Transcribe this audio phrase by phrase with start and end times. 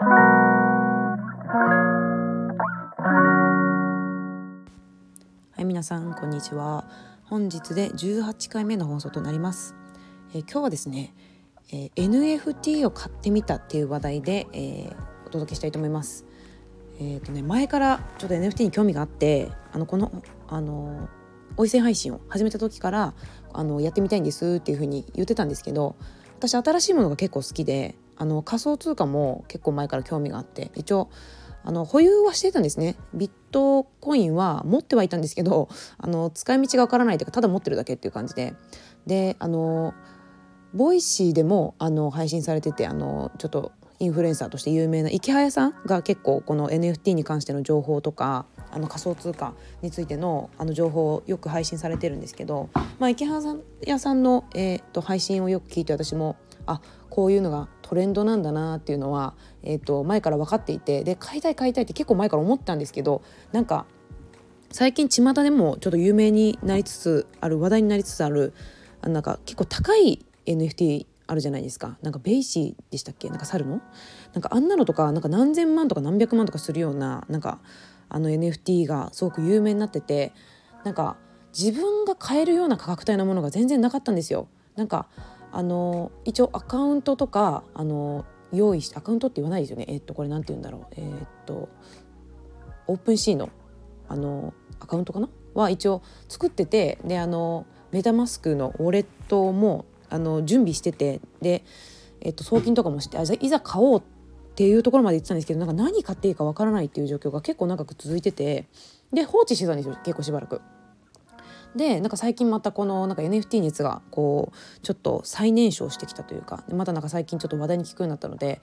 [0.00, 0.04] は
[5.58, 6.88] い皆さんこんにちは。
[7.24, 9.74] 本日で18回目の放送となります、
[10.34, 11.12] えー、今日はですね、
[11.72, 14.94] えー、NFT を買ってみたっていう話題で、えー、
[15.26, 16.24] お届けしたいと思います。
[17.00, 21.08] えーとね、前からちょっと NFT に興味があってあのこのあの
[21.56, 23.14] 音声配信を始めた時から
[23.52, 25.96] あのやってみたいんですっていうふうに言ってたんですけど
[26.38, 31.08] 私新しいものが結構好きであの仮想通貨も結構前から興味があって一応
[31.64, 32.96] あの保有はしてたんですね。
[33.14, 35.68] ビットコインは持ってはいたんですけど
[35.98, 38.54] あの使い道がわからないというかただ持ってるだけっていう感じで。
[39.06, 39.94] であの
[40.74, 53.40] ボイシーでもあの配信されててあのちょっとインフルエンサーとして有名なイケハヤさんが結構この NFT に関しての情報とかあの仮想通貨についてのあの情報をよく配信されてるんですけど、まあ、イケハヤ
[53.98, 56.36] さんの、えー、と配信をよく聞いて私も
[56.70, 63.22] あこういうのがトレンドなんだなっていうのは、えー、と前から分かっていてで買いたい買いたいって結構前から思ったんですけど
[63.52, 63.86] なんか
[64.70, 68.52] 最近巷でもちょっと有名になりつつある話題になりつつある
[69.00, 71.98] あなんか結構高い NFT あるじゃないですか。
[72.02, 73.28] なんかベイシーでしたっけ？
[73.28, 73.82] なんか猿の？
[74.32, 77.60] なんかあんなのとかなんか何千万とか何百万とかするようななんか
[78.08, 80.32] あの NFT がすごく有名になってて
[80.84, 81.18] なんか
[81.56, 84.48] 自分が買えるような価格帯のものが全然なかったんですよ。
[84.74, 85.06] なんか
[85.52, 89.86] あの一応アカウントとかあの用意してアカウントって言わないですよね。
[89.88, 90.86] えっとこれなんて言うんだろう。
[90.92, 91.68] えー、っと
[92.86, 93.50] オープンシーの
[94.08, 95.28] あのアカウントかな？
[95.54, 101.64] は一応作っててであのメタマスクのウォレットもあの準備しててで、
[102.20, 104.02] えっと、送金とかもしてあいざ買おうっ
[104.54, 108.66] ていうところまで言ってたんですけどなんか何買っていいかわからないっていう状況が結構長く続いてて
[109.12, 110.60] で放置してたんですよ結構しばらく。
[111.76, 118.60] でなんか最近またこのなんか NFT 熱がこうちょっと最年少してきたというかまたなんか最近ちょっと話題に聞くようになったので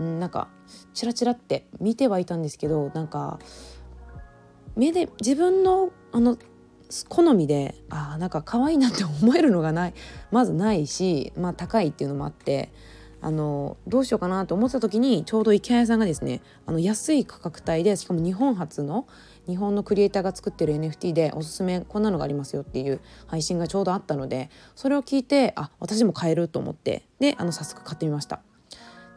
[0.00, 0.48] んなんか
[0.94, 3.38] チラチラって見てはいたんですけどなんか
[4.74, 6.36] 目で自分のあの
[7.08, 9.94] 好みであなんか可愛いなって思えるのがない
[10.30, 12.72] まずないし、まあ、高いっていうのもあって
[13.20, 19.08] あのどうしようかなと思ってた時にちょうど池谷さんがですねあの安い価格帯でしかも日本初の
[19.48, 28.40] 日本のクリエイターが作ってる NFT でおすすめこんなのがありますよっていう配信がちょうどあったのでそれを聞いてあ私も買えると思ってであの早速買ってみました。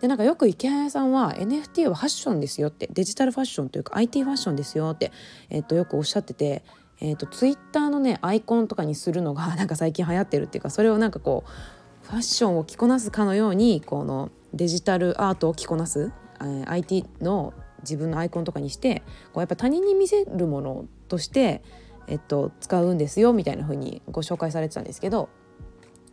[0.01, 5.11] でなんかよく池谷さんは NFT はファッションですよってデジタルファッションというか IT ファッションですよって、
[5.49, 6.63] えっと、よくおっしゃってて
[7.01, 19.03] えーと、ツイッターのねアイコンとかにするのが なんか最近流行ってるっていうかそれをなんかこうファッションを着こなすかのようにこのデジタルアートを着こなす、えー、IT の自分のアイコンとかにして
[19.33, 21.63] こうやっぱ他人に見せるものとして、
[22.07, 25.29] えっと、使うんですよみたいな風にご紹介されてたんですけど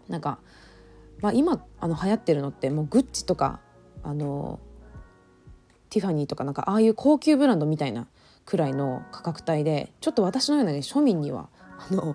[0.09, 0.39] なんか、
[1.21, 3.61] まあ、今あの流行ってるのってもうグッチとか
[4.03, 4.61] あの
[5.91, 8.07] ティファニーとかなんかああいう高級ブランドみたいな
[8.45, 11.49] くらいの価格帯でちょっと私のような、ね、庶民には
[11.91, 12.15] あの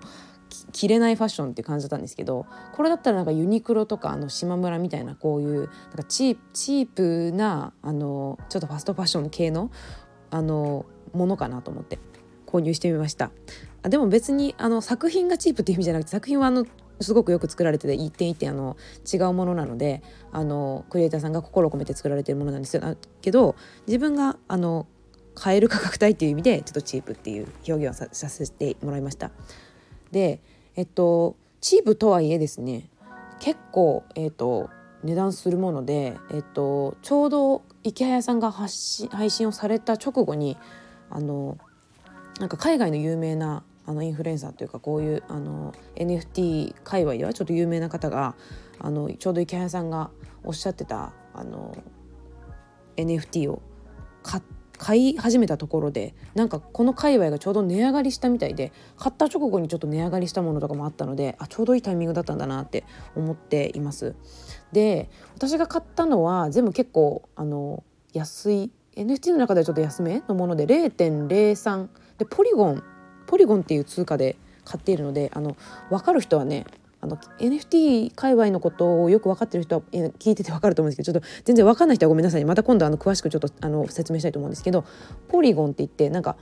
[0.72, 9.72] 着れないファッションって感じだったんですけどこれだったらなんかユニクロとかあの島村みたいなこういうなんかチープなあのちょっとファストファッション系の
[10.30, 12.00] あのものかなと思って
[12.46, 13.32] 購入してみました
[13.84, 16.66] あでも別にあの作品がチープっていう意味じゃなくて作品はあの
[17.02, 18.78] すごくよく作られてて一点一点あの
[19.12, 22.80] 違うものなのであのクリエイターさんが心を込めて作られてるものなんです
[23.22, 23.56] けど
[23.88, 24.88] 自分があの
[25.34, 29.32] 買える価格帯っていう意味でちょっとチープっていう表現をさせてもらいました。
[30.12, 30.42] で
[30.76, 32.90] えっとチープとはいえですね
[33.40, 34.70] 結構、えっと、
[35.04, 40.58] 値段するもので、えっと、ちょうど池早さんが発信配信をされた直後に
[41.10, 41.58] あの
[42.40, 48.36] なんか海外の有名なあのインフルエンサーというかこういうあの NFT 界隈ではちょっと有名な方が
[48.80, 50.12] あのちょうど池早さんが
[50.44, 51.76] おっしゃってたあの
[52.96, 53.62] NFT を
[54.22, 62.84] 買って買い始めたところでなんかこの界隈がちょうど値上がりしたみたいで買った直後にちょっと値上がりしたものとかもあったのであちょうどいいタイミングだったんだなって
[63.16, 64.16] 思っています。
[64.72, 67.84] で私が買ったのは全部結構あの
[68.14, 71.88] 安い NFT の中ではちょっと安めのもので0.03
[72.18, 72.84] でポリゴン
[73.28, 74.36] ポリゴンっていう通貨で
[74.66, 75.56] 買っているのであの
[75.92, 76.66] 分かる人はね
[77.02, 84.86] あの NFT 界隈のことをよく分かってる人は聞いてて分かると思うんですけどちょっと全然分かんない人はごめんなさいまた今度あの詳しくちょっとあの説明したいと思うんですけど
[85.28, 86.38] ポリゴンって言ってなんか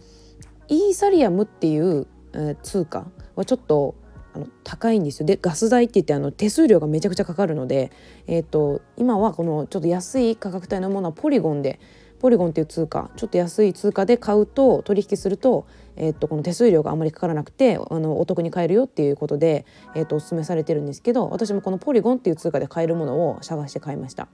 [0.67, 3.95] イーサリアムっていう、えー、通貨はちょっと
[4.33, 5.25] あの高いんですよ。
[5.25, 7.91] でガス代って言ってあの手数料がめちゃくちゃかかるので、
[8.27, 11.79] えーと、今はこのちょっと安い価格帯のものはポリゴンで
[12.19, 24.27] ポリゴンっていう通貨ちょっと安い通貨で買うと取引すると,、えー、とこの手数料があまりかからなくてあのお得に買えるよっていうことで、えー、とおすすめされてるんですけど私もこのポリゴンっていう通貨で買えるものを探して買いました。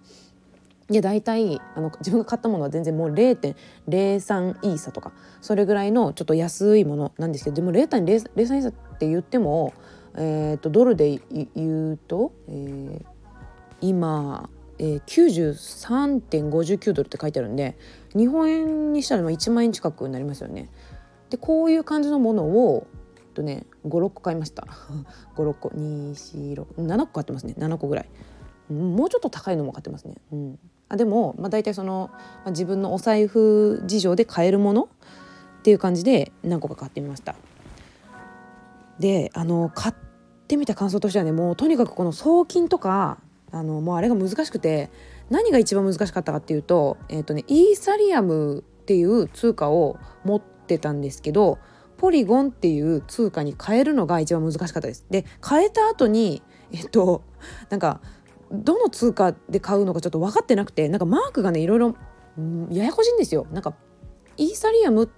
[0.90, 9.74] で大体あの自分が買ったものは全然もう0.03イーサとかそれぐらいのちょっと安いものなんですけどでも0.03イーサって言っても、
[10.16, 11.20] えーと、ドルで
[11.56, 13.06] 言うと、えー、
[13.82, 17.78] 今、えー、93.59ドルって書いてあるんで
[18.16, 20.70] 日本円にしたら1万円近くになりますよね。
[21.30, 22.88] でこういう感じのものを
[23.34, 24.68] とね56個買いました。
[25.36, 27.56] 56個247個買ってますね。
[27.58, 28.10] 7個ぐらい。
[28.74, 34.90] もうちょっと高いのも買ってますね、うん、あでも、まあ、大体その、まあ、自分のお財布事情で買えるもの
[35.60, 37.36] っていう感じで何個か買ってみました。
[39.00, 39.96] であの買っ
[40.48, 43.20] てみた感想としてはねもうとにかくこの送金とか
[43.56, 44.90] あのもうあれが難しくて
[45.30, 51.58] 何が一番難しかったかっていうと,、えーとね、イーサリアムっていう通貨を持ってたんですけど
[51.98, 55.06] ポリゴンっていう通貨に変えるのが一番難しかったです。
[55.10, 56.44] で変えた後に
[56.74, 57.24] えっと
[57.70, 58.02] なんか
[58.52, 61.96] どの通貨で買うのかちょっと分かってなくてなんかマークがねいろいろ、
[62.70, 63.48] ややこしいんですよ。
[63.52, 63.74] なんか
[64.36, 65.10] イーサリアム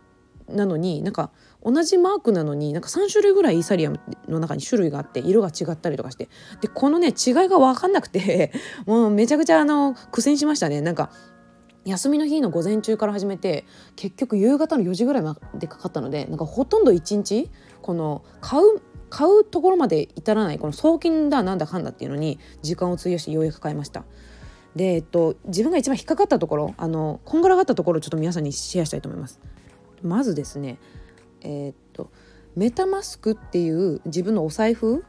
[0.48, 1.31] なのになんか
[1.63, 6.30] 同じマークなのになんか3種類ぐらいイーサリアムの中に種類があって色が違ったりとかして
[6.62, 8.51] でこのね違いが分かんなくて
[8.86, 11.12] もうめちゃくちゃあの苦戦しましたねなんか
[11.86, 13.65] 休みの日の午前中から始めて
[13.95, 17.50] 結局夕方の4時ぐらいまでかかったのでなんかほとんど1日
[17.81, 24.04] この買う買うところまで至らないこの送金だなんだかんだっていうのに時間を費やしてようやく買いました。
[24.75, 29.39] で、えっと、自分が一番引っかかったところあのこんがらがったところをちょっと皆さんにシェアしたいと思います。
[30.04, 30.77] まずですね
[31.42, 32.12] えー、っと
[32.56, 35.06] メタマスクっていう自分のお財布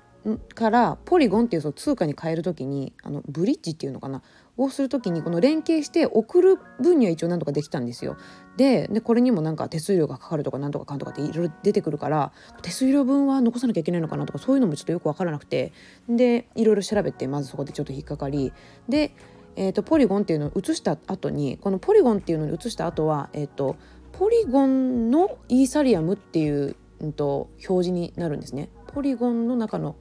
[0.54, 4.22] からポリゴンっていうその通貨に変える時にあのブリッジっていうのかな
[4.56, 8.16] をする時にこの連携して送る分には一応何とかできたんですよ。
[8.56, 15.72] でこれにもなんか手数料がかかるとかなんとかかんとかっていろいろ出てくるから手数料分は残さなきゃいけないのかなとかそういうのもちょっとよく分からなくて
[16.08, 18.52] でいろいろ調べてまずそこでちょっと引っかかり
[18.88, 19.14] で、
[19.54, 23.76] えーと、ポリゴンっていうのを移した後にこのポリゴンっていうのに移した後は、えーと、
[24.18, 28.68] ポリゴンのイーサリアムっていう、うんと、表示になるんですね。
[28.88, 29.94] ポリゴンの中の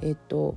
[0.00, 0.56] えっ、ー、と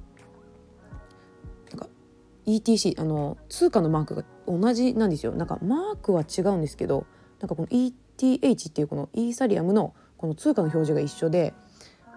[2.45, 7.07] ETC あの通貨のマークが同じなんですよなんかマークは違うんですけど
[7.39, 11.53] なんかこの ETH っていうこのイーサリアムのこの通貨の表示が一緒で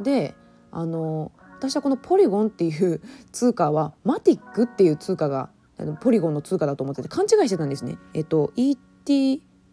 [0.01, 0.35] で
[0.71, 3.01] あの私はこのポリゴンっていう
[3.33, 7.99] 通貨はマティックっていう通貨があのポリゴンの通貨だと思ってて勘違いしてたんですね。
[8.15, 8.53] えっと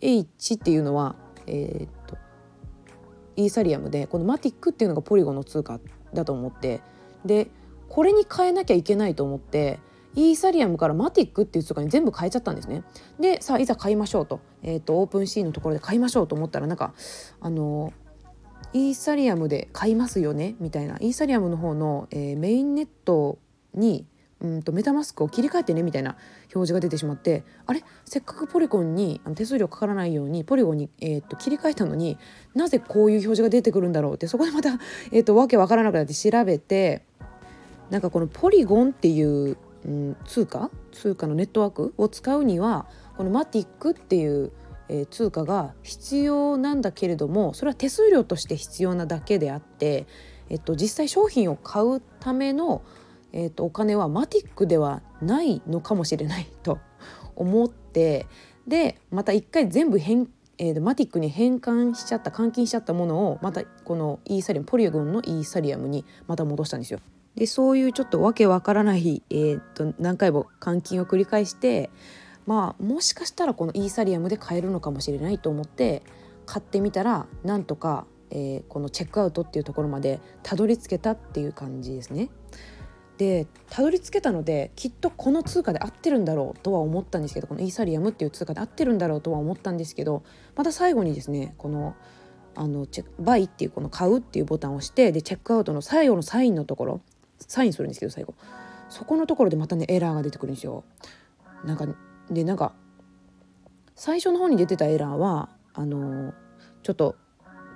[0.01, 1.15] H っていうのは
[1.47, 2.17] えー、っと
[3.35, 5.79] イーサリアムでこのマティックっていうのがポリゴンの通貨
[6.13, 6.81] だと思って
[7.25, 7.49] で
[7.89, 9.79] これに変えなきゃいけないと思って
[10.15, 12.83] イーサリアムからマティックっていう通貨に全部変えちゃったんですね。
[13.19, 16.93] でさあいざ買いましょうと,、えーと、オープンシーンのところで買いましょうと思ったらなんか
[17.39, 17.93] あの
[18.73, 23.37] イーサリアムで買いますよねみたいなイーサリアムの方の、えー、メインネット
[23.75, 24.07] に
[24.39, 26.11] うんとメタマスクを切り替えてねみたいな
[26.53, 27.83] 表示が出てしまってあれ？
[28.05, 32.17] せっかくポリゴンにあの手数料かからないようにポリゴンに、えー、と切り替えたのに
[32.53, 34.79] なぜこういう表示が出てくるんだろうってそこでまた、
[35.11, 37.03] えー、とわけわからなくなって調べて
[37.89, 40.69] なんかこのポリゴンっていううん、通貨？
[40.91, 44.51] 通貨のネットワークを使うにはこのマティックっていう、
[44.89, 50.05] えー、通貨が必要なんだけれどもそれは手数料として必要なだけであって、
[50.49, 52.81] えっと、実際商品を買うための、
[53.33, 56.79] えっと、お金はマティックではないのかもしれないと
[57.35, 58.25] 思って
[58.67, 60.27] でまた一回全部変
[60.59, 66.99] えー、マティックに変換しちゃった換金しちゃったものをまたこのイーサリアムポリゴンのイーサリアムにまた戻したんですよ。
[67.35, 71.91] でそういうちょっとわけわからない、えー、と何回も換金を繰り返して
[72.47, 76.01] まあもしかしたらこのイーサリアムで買えるのかもしれないと思って
[76.47, 82.29] 買ってみたらなんとか、えー、このチェックアウトっていうところまでたどり着けたっていう感じですね。
[83.17, 90.23] でたどり着けたのできっとこの通貨で合ってるんだろうとは思ったんですけどこのイーサリアムっていう通貨で合ってるんだろうとは思ったんですけど
[90.55, 91.95] また最後にですねこの
[92.55, 97.01] あのチェバイっていうこの買うっていうボタンを押してでチェックアウトの最後のサインのところ
[97.39, 98.33] サインするんですけど最後
[98.89, 100.83] そこのところでまたねエラーが出てくるんですよ。
[101.65, 101.87] なんか
[102.31, 102.73] でなんか
[103.95, 106.33] 最初の方に出てたエラーはあの
[106.83, 107.15] ちょっと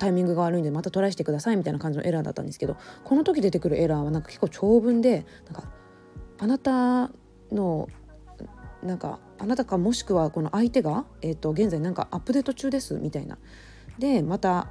[0.01, 5.69] タイミングが悪いんでまたトライしてくださいみたいな感じのエラーだったんですけどこの時出てくるエラーはなんか結構長文でなんか
[6.39, 7.11] あなた
[7.51, 7.87] の
[8.81, 13.37] なんかあなたかもしくはこの相手が、えー、と現在なんかアップデート中ですみたいな
[13.99, 14.69] でまた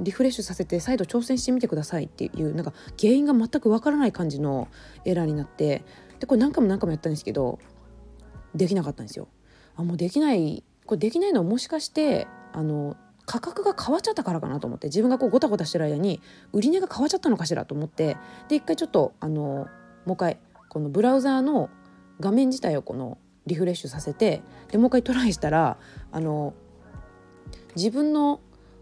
[0.00, 4.68] リフレッシュさせて再度挑戦してみてくださいっていうなんか原因が全くわからない感じの
[5.04, 5.84] エラーになって
[6.18, 7.58] でこれ何回も何回もやったんですけど
[8.54, 9.28] できなかったんですよ。
[9.76, 16.20] あもうできないこれできないのはもしかしてあの価格が変わっちゃったからかなと思って自分がこうゴタゴタしてる間に
[16.52, 18.16] 売り値が変わっちゃったのかしらと思って
[18.48, 19.68] で一回ちょっとあの
[20.04, 20.38] もう一回
[20.68, 21.70] このブラウザーの
[22.20, 25.78] 画面自体をこのリフレッシュさせてでもう一回トライしたら
[26.10, 26.54] あの
[27.76, 28.40] 自分の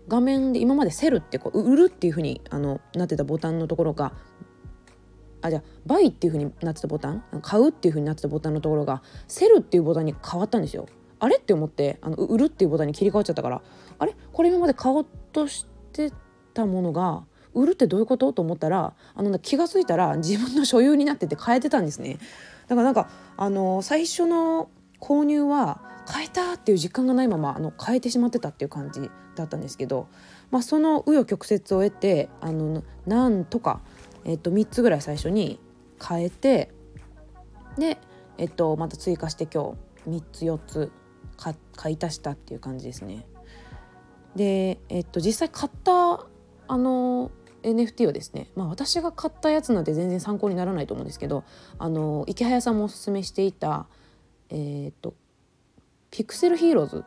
[0.08, 4.12] 画面で今まで「sell」ってこう売るっていう風にあになってたボタンのところが
[5.42, 10.86] あじゃあ「buy」っていう風になってたボタン買うっていう風になってたボタンのところが「sell」っていうボタンに変わったんですよ。
[11.20, 13.62] あれって思ってあの売るっていうボタンに切り替わっちゃったから
[13.98, 14.16] あれ？
[14.32, 16.12] これ今まで買おうとして
[16.54, 17.24] たものが
[17.54, 18.32] 売るってどういうこと？
[18.32, 22.18] と思ったらあの気が付いたら自分の所有になってて買えてたんですね。
[22.68, 25.80] だからなんかあの最初の購入は
[26.12, 30.08] 変えたっていう実感がないままあの変えてしまってたっていう感じだったんですけど、
[30.50, 33.80] まあ、その紆余曲折を得てあのなんとか、
[34.24, 35.60] えっと、3つぐらい最初に
[36.06, 36.72] 変えて
[37.78, 37.98] で、
[38.38, 40.92] えっと、また追加して今日3つ4つ
[41.76, 43.26] 買い足したっていう感じですね。
[44.36, 46.26] で、えっと、実際買った
[46.68, 47.30] あの
[47.62, 51.44] NFT をですね、まあ、私が買ったやつなんて全然参考にならないと思うんですけど
[51.78, 53.86] あのイケハヤさんもおすすめしていた、
[54.50, 55.14] えー、っと
[56.10, 57.04] ピクセルヒーローズ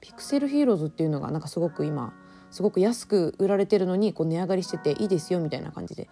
[0.00, 2.14] ピクセルヒーローズっていうのがなんかすごく今
[2.50, 6.08] すごく安く売られてるのにこう値上がりしてていいですよみたいな感じで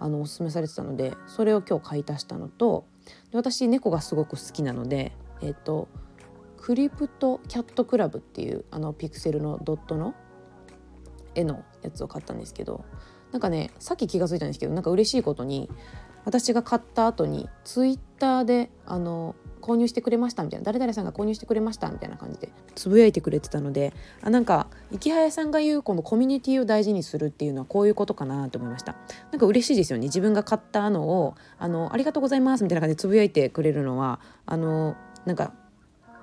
[0.00, 2.86] あのおすすめされてたのでそれを今日買い足したのと
[3.30, 5.88] で私猫がすごく好きなのでえっ、と
[6.62, 10.14] クリプトキャットクラブっていうあのピクセルのドットの
[11.34, 12.84] 絵のやつを買ったんですけど
[13.32, 15.68] なんかねさっき気が付いたんですけどなんか嬉しいことに
[16.24, 23.92] 私が買った後にツイッターであの購入してくれましたみたいな誰々さんが購入してくれましたみたいな感じでつぶやいてくれてたので
[24.22, 28.94] あなんか池早さんが言うこのコミュニティを大事にするっていうのはこういうことかなと思いました。
[29.32, 30.04] なんか嬉しいですよね。
[30.04, 35.54] 自分が買ったのをあのありがとうございますみたいな感じでつぶやいてくれるのはあのなんか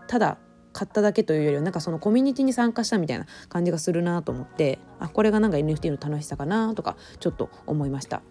[0.09, 0.39] ただ
[0.73, 8.23] 買っただけというよりはなんかそのコミュニティに参加したみたいな感じがするなと思ってあこれがなんか NFT の楽しさかなとかちょっと思いました。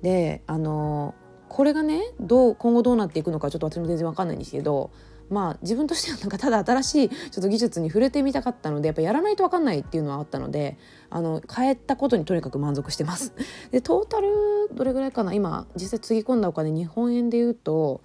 [0.00, 1.14] であの
[1.50, 4.90] これがねどう今後どうなっていくのかちょっと私も全然わかんないんですけど
[5.30, 10.78] まあ自分としてはなんかただ新しいちょっと技術に触れてみたかったのでやっぱやらないと分かんないっていうのはあったので
[11.10, 13.34] あの変えたことにとにかく満足してます。
[13.70, 14.28] でトータル
[14.74, 18.02] どれぐらいかな今実際つぎ込んだお金日本円で言うと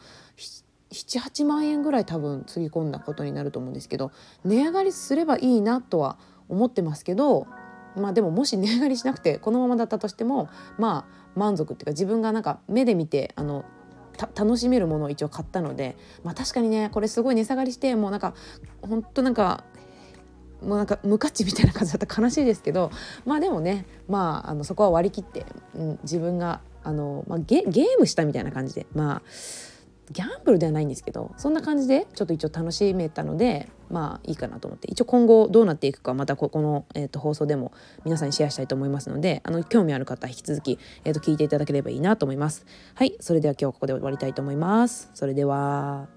[0.92, 4.12] 78万円ぐらい多分つぎ込んだことになると思うんですけど
[4.44, 6.18] 値上がりすればいいなとは
[6.48, 7.48] 思ってますけど
[7.96, 13.66] まあでももし値上がりしなくてこのままだったとしてもまあ満足っていうか自分がなんか目で見てあの
[14.36, 18.34] 楽しめるものを一応買ったのでまあ確かにねこれすごい値下がりしてもうなんか
[18.82, 19.64] ほんとなんか
[20.62, 22.92] もうなんか無価値みたいな感じだったら悲しいですけど
[23.26, 29.22] まあでもねまああのそこは割り切って、うん、自分があの、まあ、ゲゲームしたみたいな感じでまあ
[30.12, 37.72] ギャンブルではないんですけどそんな感じでちょっと一応楽しめたのでまあいいかなと思って一応今後どうなっていくかまたここの、えー、と放送でも
[38.06, 42.66] 皆さんにシェアしたいと思いますのであの興味ある方引き続き、えー、と聞いていただければいいなと思います。
[42.96, 45.12] はいそれでは今日はここで終わりたいと思います。
[45.14, 46.08] それでは